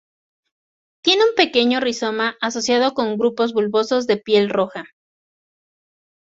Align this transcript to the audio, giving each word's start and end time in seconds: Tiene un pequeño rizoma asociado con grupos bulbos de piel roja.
Tiene 1.03 1.25
un 1.25 1.35
pequeño 1.35 1.79
rizoma 1.79 2.35
asociado 2.41 2.95
con 2.95 3.19
grupos 3.19 3.53
bulbos 3.53 4.07
de 4.07 4.17
piel 4.17 4.49
roja. 4.49 4.85